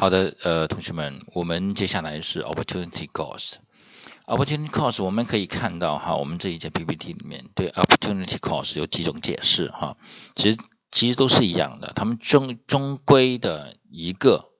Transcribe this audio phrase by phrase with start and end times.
[0.00, 3.54] 好的，呃，同学们，我们接下来是 opportunity cost。
[4.26, 9.96] opportunity cost 我们可以看到哈，我们这一节 PPT 里面对 opportunity cost 有几种解释哈，
[10.36, 10.58] 其实
[10.92, 14.52] 其实都是一样的，他们终终归的一个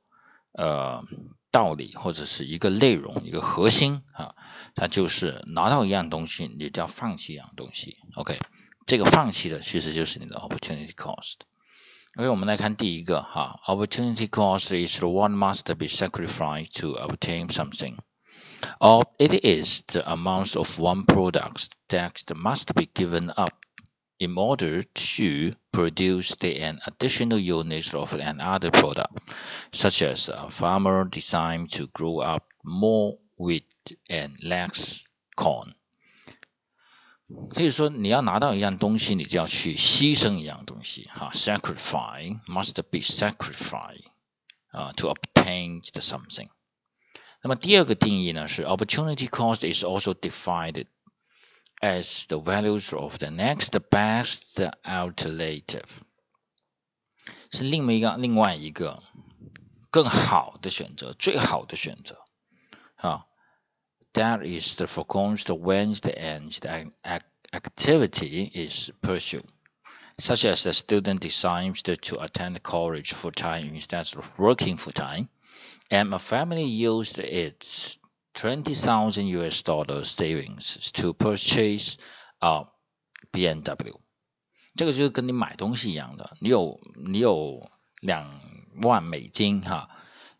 [0.54, 1.04] 呃
[1.52, 4.34] 道理或者是一个内容一个核心啊，
[4.74, 7.94] 它就是拿到一样东西，你就要放弃一样东西。
[8.16, 8.36] OK，
[8.86, 11.34] 这个放弃的其实就是你的 opportunity cost。
[12.17, 17.97] OK，我们来看第一个哈，opportunity cost is one must be sacrificed to obtain something,
[18.79, 23.53] or it is the amount of one product that must be given up
[24.19, 29.19] in order to produce the an additional units of another product,
[29.71, 35.03] such as a farmer designed to grow up more wheat and less
[35.35, 35.73] corn.
[37.49, 44.03] 可以说，你要拿到一样东西，你就要去牺牲一样东西，哈，sacrifice must be sacrifice
[44.69, 46.49] 啊，to obtain the something。
[47.41, 50.85] 那么第二个定义呢是，opportunity cost is also defined
[51.79, 54.41] as the values of the next best
[54.83, 56.01] alternative，
[57.51, 59.01] 是另外一个另外一个
[59.89, 62.23] 更好的选择，最好的选择，
[62.95, 63.25] 啊。
[64.17, 66.91] that is the foregoing when the end the
[67.51, 69.45] activity is pursued,
[70.17, 75.29] such as the student decides to attend college full time instead of working full time,
[75.89, 77.97] and a family used its
[78.35, 81.97] 20,000 US dollars savings to purchase
[82.41, 82.65] a
[83.31, 83.99] BMW。
[84.75, 87.69] 这个就是跟你买东西一样的，你有你有
[88.01, 88.41] 两
[88.81, 89.87] 万美金哈。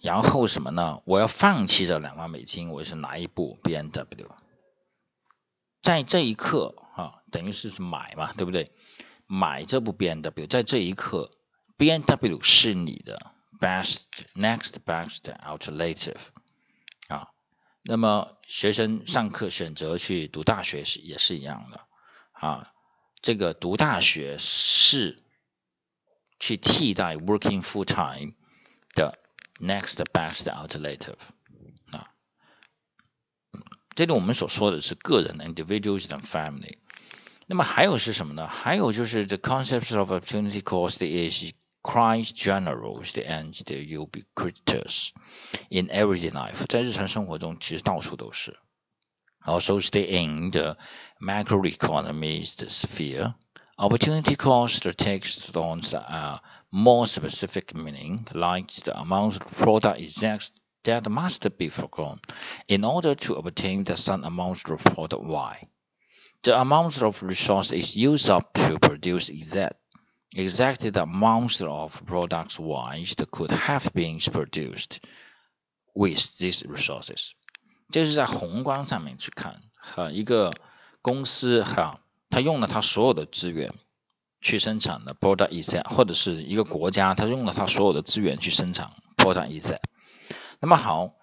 [0.00, 1.02] 然后什么呢？
[1.04, 4.30] 我要放弃这两万美金，我是拿一部 B N W。
[5.82, 8.70] 在这一刻，哈，等于是买嘛，对不对？
[9.26, 11.28] 买这部 B N W，在这一刻
[11.76, 14.02] ，B N W 是你的 best
[14.34, 16.20] next best alternative
[17.08, 17.30] 啊。
[17.82, 21.86] 那么学生上课选择去读大学是也是一样的
[22.32, 22.72] 啊。
[23.20, 25.24] 这个读大学是
[26.38, 28.34] 去替代 working full time
[28.94, 29.18] 的。
[29.59, 31.19] Next best alternative
[31.91, 32.09] 啊，
[33.95, 36.77] 这里我们所说的是个人 individuals and family。
[37.45, 38.47] 那么还有是什么呢？
[38.47, 45.09] 还有就是 the concept of opportunity cost is quite general and the ubiquitous
[45.69, 48.57] in everyday life，在日常生活中其实到处都是。
[49.45, 50.77] Also stay in the
[51.19, 53.35] macroeconomy sphere.
[53.77, 56.39] Opportunity cost takes on a
[56.71, 60.51] more specific meaning, like the amount of product exact
[60.83, 62.19] that must be forgone
[62.67, 65.67] in order to obtain the same amount of product Y.
[66.43, 69.77] The amount of resource is used up to produce exact
[70.35, 74.99] exactly the amount of products Y that could have been produced
[75.95, 77.33] with these resources。
[77.91, 80.51] 这是在宏观上面去看，哈，一个
[81.01, 81.99] 公司哈。
[82.30, 83.74] 他用了他所有的资源
[84.40, 89.80] 去生产的 product e z 或者是一个国家，他用了他所有的资源去生产 product e z
[90.60, 91.14] 那么好，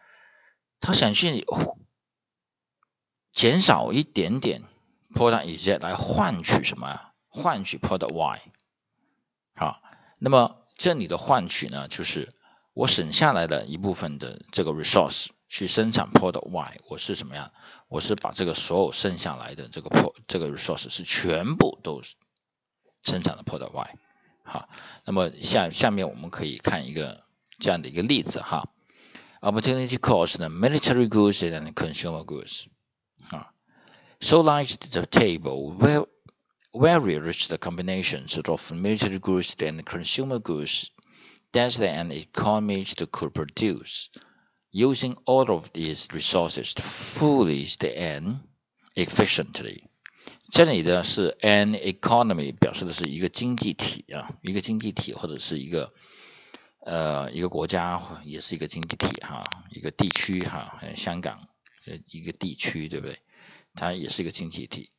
[0.79, 1.45] 他想去
[3.33, 4.63] 减少一点点
[5.13, 7.13] product e z 来换取什么呀？
[7.27, 8.41] 换取 product y。
[9.55, 9.81] 好，
[10.19, 12.33] 那么这里的换取呢，就是
[12.73, 15.27] 我省下来的一部分的这个 resource。
[15.47, 17.51] 去生产 Port Y，我是什么样？
[17.87, 22.01] 我是把这个所有剩下来的这个 pro 这个 resource 是全部都
[23.03, 23.95] 生产的 Port Y。
[24.43, 24.67] 好，
[25.05, 27.25] 那么下下面我们可以看一个
[27.59, 28.67] 这样的一个例子哈。
[29.41, 32.65] Opportunity cost 呢，military goods and consumer goods。
[33.29, 33.53] 啊
[34.19, 36.07] ，so like the table where
[36.71, 40.89] where reach the combinations of military goods and consumer goods
[41.51, 44.07] that an economy could produce。
[44.75, 47.65] Using all of these resources to fully
[47.95, 48.39] and
[48.95, 49.85] efficiently。
[50.51, 55.93] 这里的是 an economy，表示的是一个经济体啊，一个经济体或者是一个
[56.81, 59.41] 呃一个国家，也是一个经济体哈，
[59.71, 61.47] 一个地区哈，香港
[61.85, 63.17] 呃一个地区对不对？
[63.75, 64.91] 它也是一个经济体。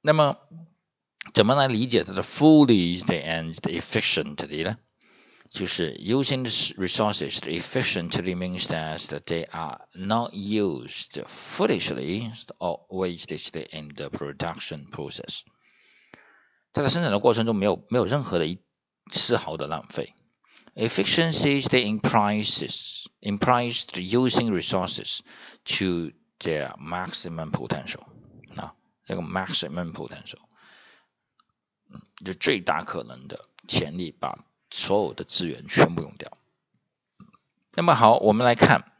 [0.00, 0.38] 那么
[1.34, 4.78] 怎么来理解它的 fully and efficiently 呢？
[5.49, 14.07] 就是 using the resources efficiently means that they are not used foolishly or wastedly in the
[14.09, 15.41] production process。
[16.71, 18.57] 在它生产的过程中，没有没有任何的一
[19.11, 20.13] 丝毫的浪费。
[20.75, 25.19] Efficiency implies implies using resources
[25.65, 28.03] to their maximum potential。
[28.55, 30.39] 啊，这个 maximum potential，
[31.89, 34.33] 嗯，就最大可能的潜力把。
[34.70, 36.30] 所有的资源全部用掉。
[37.74, 38.92] 那么好，我们来看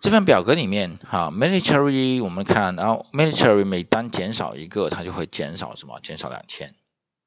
[0.00, 5.98] 这份表格里面，哈，military 我们看，然后 military 每单减少一个，它就会减少什么？
[6.00, 6.74] 减少两千，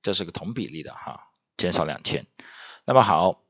[0.03, 2.27] 这是个同比例的哈，减少两千。
[2.85, 3.41] 那么好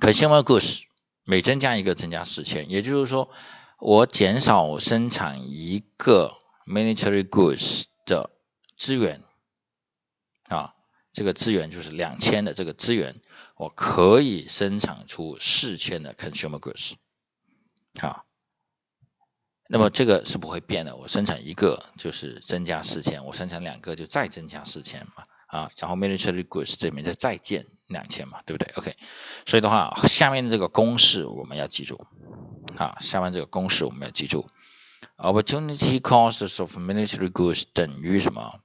[0.00, 0.82] ，consumer goods
[1.24, 3.30] 每增加一个，增加四千，也就是说，
[3.78, 8.30] 我减少生产一个 military goods 的
[8.76, 9.22] 资源
[10.48, 10.74] 啊。
[11.12, 13.20] 这个资源就是两千的这个资源，
[13.56, 16.92] 我可以生产出四千的 consumer goods，
[17.98, 18.24] 好，
[19.68, 20.94] 那么这个是不会变的。
[20.94, 28.96] 我生产一个就是增加四千，我生产两个就再增加四千嘛，啊，然后 military goods 这边再再建两千嘛，对不对？OK，
[29.46, 32.06] 所以的话，下面这个公式我们要记住，
[32.76, 34.48] 啊，下面这个公式我们要记住
[35.16, 38.60] ，opportunity cost of military goods 等于什么？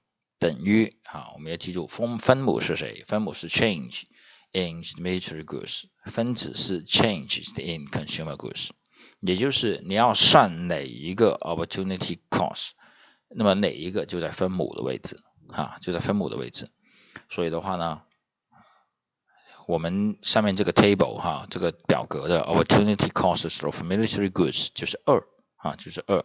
[0.46, 3.04] 等于好，我们要记住分分母是谁？
[3.08, 4.04] 分母是 change
[4.52, 8.70] in military goods，分子是 changes in consumer goods，
[9.22, 12.74] 也就是你要算哪一个 opportunity cost，
[13.30, 15.20] 那么哪一个就在分母的位置，
[15.50, 16.70] 哈，就在分母的位置。
[17.28, 18.04] 所以的话呢，
[19.68, 25.20] 我们上面这个 table 哈，这个表格的 opportunity costs of military goods 就是二，
[25.56, 26.24] 啊，就是二。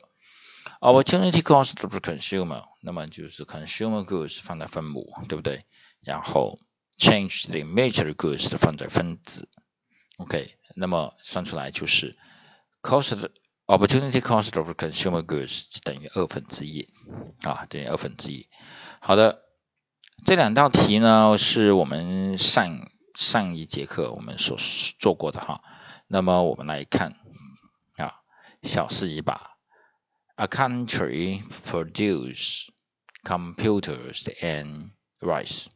[0.81, 5.65] Opportunity cost of consumer，那么就是 consumer goods 放在分母，对不对？
[6.03, 6.59] 然后
[6.99, 9.49] change the military goods 放在分子
[10.19, 12.17] ，OK，那么算出来就是
[12.83, 13.29] cost
[13.67, 16.89] opportunity cost of consumer goods 等于二分之一
[17.43, 18.49] 啊，等于二分之一。
[19.01, 19.43] 好的，
[20.25, 24.57] 这两道题呢是我们上上一节课我们所
[24.99, 25.63] 做过的哈。
[26.07, 27.17] 那么我们来看
[27.97, 28.23] 啊，
[28.63, 29.50] 小试一把。
[30.40, 32.70] a country produce
[33.24, 34.92] computers and
[35.22, 35.70] rice.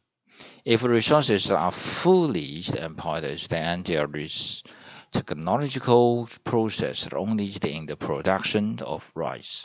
[0.63, 4.63] If resources are fully employed, then there is
[5.11, 9.63] technological process only in the production of rice.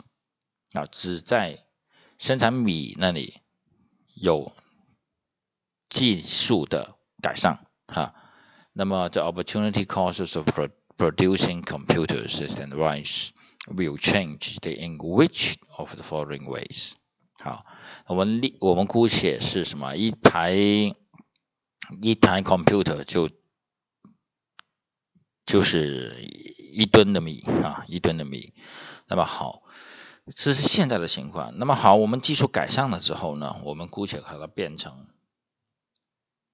[0.73, 1.65] 啊，只在
[2.17, 3.41] 生产米那里
[4.15, 4.55] 有
[5.89, 8.13] 技术的改善哈。
[8.73, 10.49] 那么，the opportunity costs of
[10.97, 13.29] producing computers and rice
[13.68, 16.92] will change the in which of the following ways？
[17.42, 17.64] 好，
[18.06, 19.96] 我们例我们姑且是什么？
[19.96, 23.30] 一台一台 computer 就
[25.46, 26.20] 就是
[26.72, 28.52] 一吨的米啊，一吨的米。
[29.08, 29.62] 那么好，
[30.34, 31.58] 这是现在的情况。
[31.58, 35.08] 那么好，我们技术改善了之后呢，我们姑且把它变成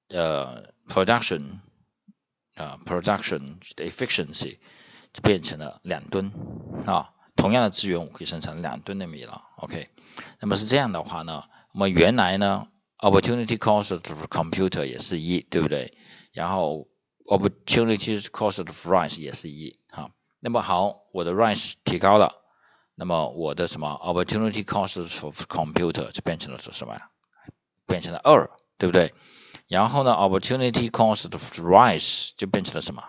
[0.08, 1.60] 呃 production
[2.54, 4.58] 啊 production 的 efficiency。
[5.16, 6.30] 就变成了两吨
[6.84, 9.42] 啊，同样的资源我可以生产两吨的米了。
[9.56, 9.88] OK，
[10.38, 11.42] 那么是这样的话呢，
[11.72, 12.68] 我们原来呢
[12.98, 15.96] ，opportunity cost of computer 也是一，对不对？
[16.32, 16.86] 然后
[17.28, 20.10] opportunity cost of rice 也是一，哈。
[20.40, 22.30] 那么好，我的 rice 提高了，
[22.94, 27.10] 那么我的什么 opportunity cost of computer 就变成了是什么呀？
[27.86, 28.46] 变成了二，
[28.76, 29.14] 对不对？
[29.68, 33.02] 然后呢，opportunity cost of rice 就变成了什么？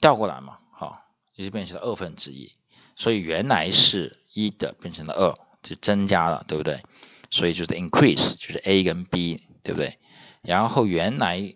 [0.00, 1.02] 调过来嘛，好，
[1.34, 2.50] 也就变成了二分之一，
[2.96, 6.80] 所以原来是一的变成了二，就增加了，对不对？
[7.30, 9.98] 所以就是 increase，就是 A 跟 B，对不对？
[10.42, 11.54] 然后原来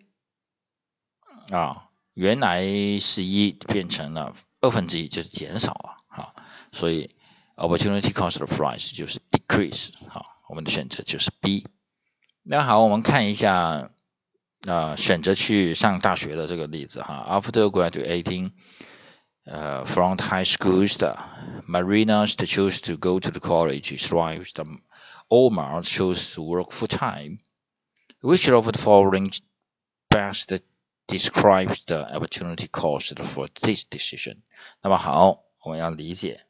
[1.50, 2.62] 啊，原来
[2.98, 6.34] 是一变成了二分之一，就是减少了，好，
[6.70, 7.08] 所以
[7.56, 11.66] opportunity cost of price 就是 decrease，好，我们的选择就是 B。
[12.42, 13.90] 那好，我们看一下。
[14.65, 18.51] 呃，选择去上大学的这个例子哈，After graduating,
[19.45, 21.17] uh, from high schools, the
[21.65, 24.65] Marinas choose to go to the college, while the
[25.29, 27.39] Omar chose to work full time.
[28.21, 29.31] Which of the following
[30.09, 30.51] best
[31.07, 34.39] describes the opportunity cost for this decision？
[34.81, 36.41] 那么好，我们要理解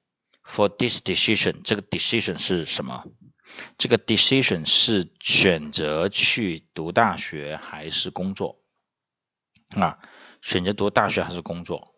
[0.44, 3.04] for this decision 这个 decision 是什么？
[3.77, 8.59] 这个 decision 是选择去读大学还是工作
[9.77, 9.99] 啊？
[10.41, 11.95] 选择读大学还是工作？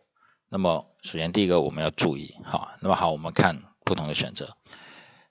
[0.49, 2.77] 那么首先第一个我们要注意哈。
[2.81, 4.57] 那么好，我们看不同的选择。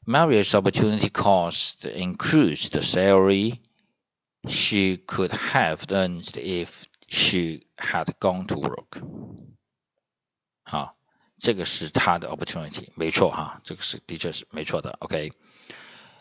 [0.05, 3.60] Mary's opportunity cost increased the salary
[4.48, 9.01] she could have earned if she had gone to work。
[10.63, 10.98] 好，
[11.39, 14.91] 这个是她的 opportunity，没错哈，这个是的确是没错的。
[15.00, 15.31] OK。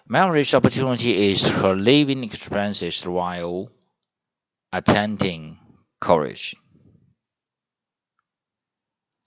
[0.07, 3.69] Marriage opportunity is her living expenses while
[4.71, 5.57] attending
[5.99, 6.55] college.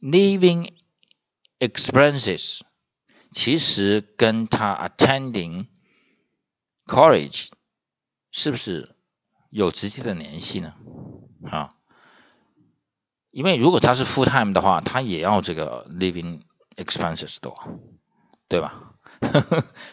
[0.01, 0.73] Living
[1.61, 2.61] expenses
[3.31, 5.69] 其实跟她 attending
[6.87, 7.51] college
[8.33, 8.97] 是不是
[9.51, 10.75] 有直接的联系呢？
[11.51, 11.77] 啊，
[13.31, 16.43] 因为如果他是 full time 的话，他也要这个 living
[16.77, 17.57] expenses 多，
[18.49, 18.86] 对吧？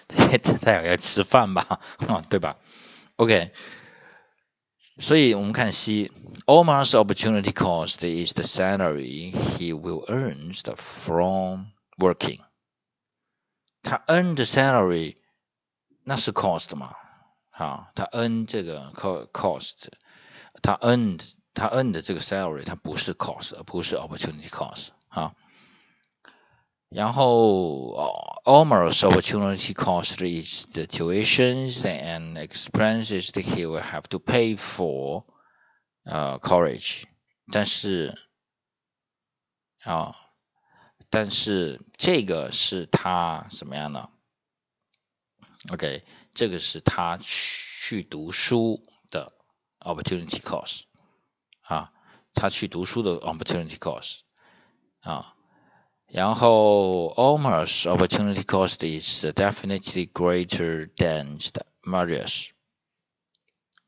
[0.07, 2.57] 他也要吃饭吧，啊，对吧？
[3.17, 3.51] OK，
[4.97, 12.39] 所以我们看 C，Omar's opportunity cost is the salary he will earn from working。
[13.81, 15.15] 他 earn the salary，
[16.03, 16.93] 那是 cost 嘛？
[17.51, 19.87] 啊，他 earn 这个 cost，
[20.61, 21.19] 他 earn
[21.53, 25.33] 他 earn 的这个 salary，它不是 cost，而不是 opportunity cost 啊。
[26.93, 35.25] 然后，Omar's opportunity cost is the tuitions and expenses that he will have to pay for
[36.03, 37.03] 呃 college。
[37.51, 38.17] 但是
[39.83, 40.15] 啊。
[41.11, 44.11] 但是这个是他什么样的？
[45.71, 49.33] OK，这个是他去读书的
[49.79, 50.83] opportunity cost
[51.61, 51.91] 啊，
[52.35, 54.19] 他去读书的 opportunity cost
[54.99, 55.35] 啊。
[56.08, 61.38] 然后 Omar's opportunity cost is definitely greater than
[61.82, 62.50] Marius，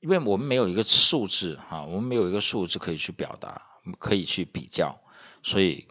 [0.01, 3.61] 因为我们没有一个数字啊，我们没有一个数字可以去表达，
[3.99, 4.99] 可以去比较，
[5.43, 5.89] 所以。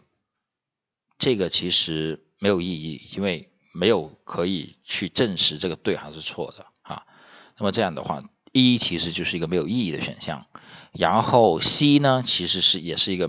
[1.18, 7.02] 这个其实没有意义，因为没有可以去证实这个对还是错的啊。
[7.56, 10.46] 那么这样的话，一其实就是一个没有意义的选项。
[10.92, 13.26] 然后 C 呢，其实是也是一个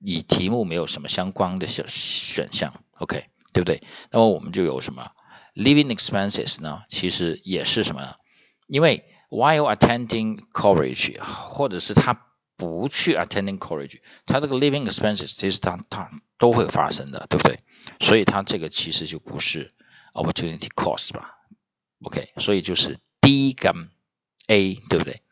[0.00, 2.72] 与题目没有什么相关的选选项。
[2.98, 3.82] OK，对不对？
[4.10, 5.10] 那么我们就有什么
[5.54, 6.82] living expenses 呢？
[6.88, 8.16] 其实也是什么？
[8.66, 12.24] 因为 while attending college，或者是他。
[12.58, 17.56] 不去 attending college，他这个 living expenses 其实他他都会发生的，对不对？
[18.00, 19.72] 所以他这个其实就不是
[20.12, 21.36] opportunity cost 吧
[22.02, 23.72] ？OK，所以就是 D 跟
[24.48, 25.22] A，对不对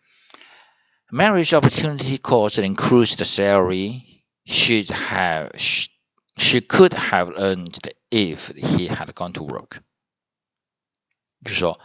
[1.11, 4.16] ？Marriage opportunity cost includes the salary
[4.47, 5.91] she have she,
[6.61, 7.77] could have earned
[8.11, 9.81] if he had gone to work，
[11.45, 11.79] 就是说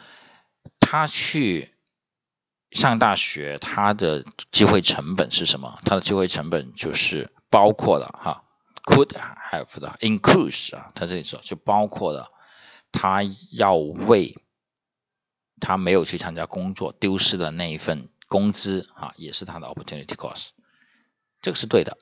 [0.80, 1.74] 他去。
[2.72, 5.78] 上大学，他的机会成本是什么？
[5.84, 8.42] 他的机会成本就是包括了哈
[8.86, 12.32] ，could have 的，include 啊，它这里说就包括了
[12.90, 14.34] 他要为
[15.60, 20.52] 他没有去参加工作丢失的那一份工资啊，也是他的 opportunity cost，
[21.42, 21.98] 这个是对的，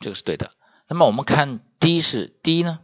[0.00, 0.52] 这个是对的。
[0.88, 2.80] 那么我们看第一是第一呢，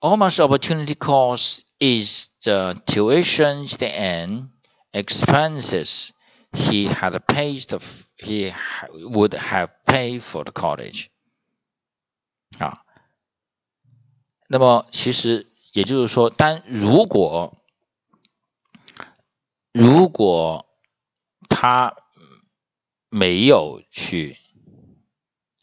[0.00, 4.50] almost opportunity cost is the tuition and
[4.92, 6.10] expenses
[6.52, 7.64] he had paid
[8.16, 8.52] he
[8.92, 11.06] would have paid for the college
[12.58, 12.84] 啊，
[14.48, 17.62] 那么其实也就是说，但如果
[19.72, 20.66] 如果
[21.48, 21.94] 他
[23.08, 24.36] 没有去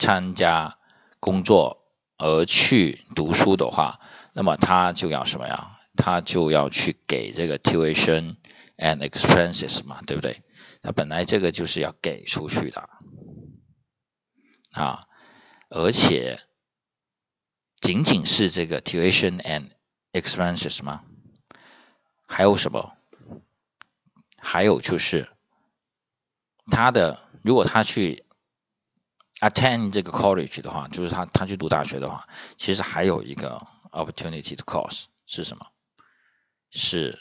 [0.00, 0.76] 参加
[1.20, 1.84] 工作
[2.16, 4.00] 而去读书的话，
[4.32, 5.78] 那么他就要什么呀？
[5.94, 8.34] 他就要去给这个 tuition。
[8.82, 10.42] and expenses 嘛，对不对？
[10.80, 12.88] 他本来这个就是要给出去的
[14.72, 15.06] 啊，
[15.68, 16.40] 而且
[17.78, 19.72] 仅仅是这个 tuition and
[20.12, 21.04] expenses 吗？
[22.26, 22.96] 还有什么？
[24.38, 25.28] 还有就是
[26.68, 28.24] 他的，如果他去
[29.40, 35.66] attend 这个 college 的话，就是他他去读大学的话，其实还有一个 opportunity to cost 是什么？
[36.70, 37.18] 是。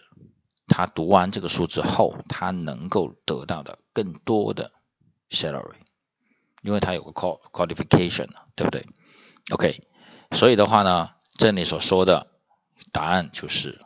[0.72, 4.72] 他读完这个书之后，他能够得到的更多的
[5.32, 5.74] salary，
[6.62, 8.86] 因为他有个 qualification，对不对
[9.50, 9.82] ？OK，
[10.30, 12.28] 所以的话呢，这里所说的
[12.92, 13.82] 答案就是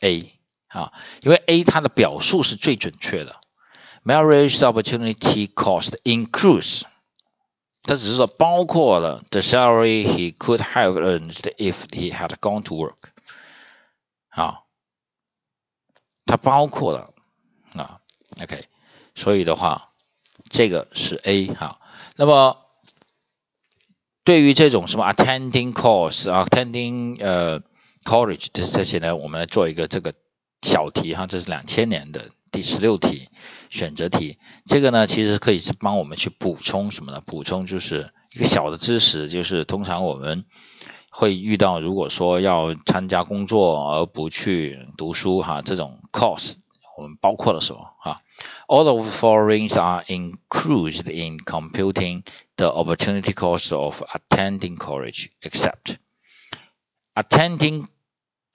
[0.00, 3.36] A 啊，因为 A 它的表述是最准确的。
[4.02, 6.82] Marriage opportunity cost includes，
[7.84, 13.10] 它只是说包括了 the salary he could have earned if he had gone to work，
[14.30, 14.64] 啊。
[16.26, 17.14] 它包括了
[17.72, 18.00] 啊
[18.42, 18.66] ，OK，
[19.14, 19.90] 所以的话，
[20.50, 21.80] 这个是 A 哈。
[22.16, 22.54] 那么
[24.24, 27.58] 对于这种什么 attending course 啊，attending 呃
[28.04, 30.12] college 这这些呢，我们来做一个这个
[30.60, 33.28] 小题哈，这是两千年的第十六题
[33.70, 34.38] 选择题。
[34.66, 37.20] 这个呢，其实可以帮我们去补充什么呢？
[37.26, 40.44] 补充就是一个小的知识，就是通常我们。
[41.10, 46.56] 会遇到，如果说要参加工作而不去读书，哈，这种 cost
[46.98, 47.80] 我们包括了什么？
[47.98, 48.20] 哈
[48.68, 52.22] ，all of the following are included in computing
[52.56, 55.96] the opportunity cost of attending college, except
[57.14, 57.86] attending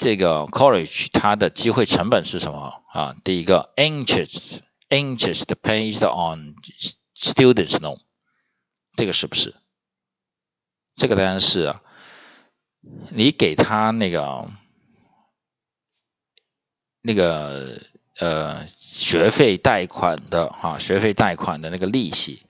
[0.03, 2.83] 这个 college 它的机会成本是什么？
[2.91, 6.55] 啊，第一个 interest interest paid on
[7.15, 8.01] students loan，
[8.98, 9.55] 这个是不是？
[10.98, 11.81] 这个当然是啊，
[13.12, 14.51] 你给他那个
[17.01, 17.81] 那个
[18.17, 22.43] 呃学费贷款的哈，学费贷款的那个利息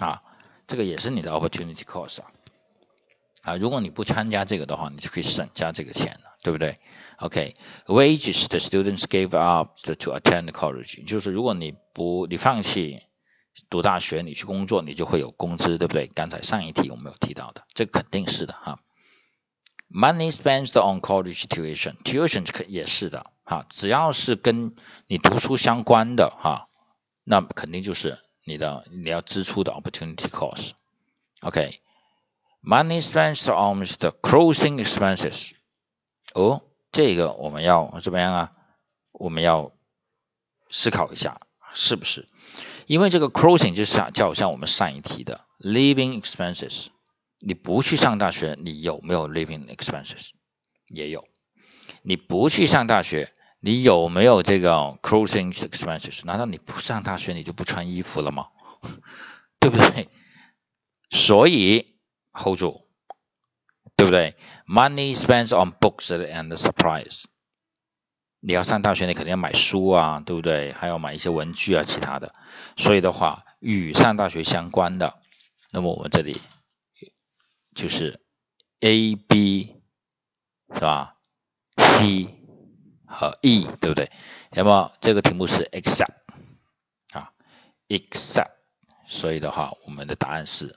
[0.00, 0.20] 啊，
[0.66, 2.32] 这个也是你的 opportunity cost 啊。
[3.46, 6.76] 啊，如果你不参加这个的话，你就可以省下这个钱了，对不对
[7.18, 12.98] ？OK，wages the students gave up to attend college，就是如果你不你放弃
[13.70, 16.08] 读大学，你去工作，你就会有工资，对不对？
[16.08, 18.80] 刚才上一题我们有提到的，这肯定是的哈。
[19.88, 24.74] Money spent on college tuition，tuition 也是的哈，只要是跟
[25.06, 26.66] 你读书相关的哈，
[27.22, 30.72] 那肯定就是你的你要支出的 opportunity cost。
[31.42, 31.78] OK。
[32.62, 35.52] Money spent on the closing expenses。
[36.34, 38.52] 哦，这个我们要怎么样啊？
[39.12, 39.72] 我们要
[40.70, 41.40] 思考一下，
[41.72, 42.28] 是不是？
[42.86, 46.88] 因为这个 closing 就是就好像我们上一题的 living expenses。
[47.38, 50.30] 你不去上大学，你有没有 living expenses？
[50.88, 51.24] 也有。
[52.02, 54.72] 你不去上大学，你有没有这个
[55.02, 56.24] closing expenses？
[56.24, 58.48] 难道你不上大学你就不穿衣服了吗？
[59.60, 60.08] 对不对？
[61.10, 61.95] 所以。
[62.36, 62.86] Hold 住，
[63.96, 67.24] 对不对？Money spends on books and supplies。
[68.40, 70.72] 你要上大学，你肯定要买书啊，对不对？
[70.72, 72.32] 还要买一些文具啊，其他的。
[72.76, 75.18] 所以的话，与上大学相关的，
[75.72, 76.40] 那么我们这里
[77.74, 78.20] 就是
[78.80, 79.82] A、B
[80.74, 81.16] 是吧
[81.76, 82.28] ？C
[83.06, 84.12] 和 E 对不对？
[84.52, 86.14] 那么这个题目是 except
[87.12, 87.32] 啊
[87.88, 88.52] ，except。
[89.08, 90.76] 所以的话，我们的答案是。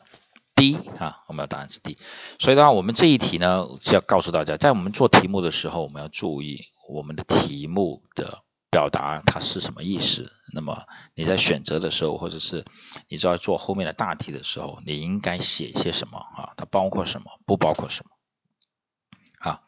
[0.60, 1.98] D 啊，我们的答案是 D，
[2.38, 10.30] 所以的话，我们这一题呢是要告诉大家，在我们做题目的时候，我们要注意我们的题目的表达它是什么意思。
[10.54, 10.78] 那么
[11.16, 12.66] 你在选择的时候，或者是
[13.08, 16.52] 你知道做后面的大题的时候，你应该写些什么啊？
[16.58, 17.32] 它包括什么？
[17.46, 19.50] 不包括什么？
[19.50, 19.62] 啊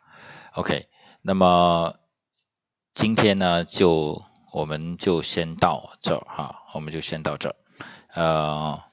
[0.56, 0.90] ，OK，
[1.22, 1.96] 那么
[2.94, 7.56] 今天呢，就我们就先到这儿哈，我们就先到这儿，
[8.16, 8.91] 呃。